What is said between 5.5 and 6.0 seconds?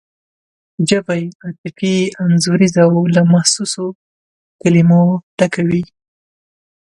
وي.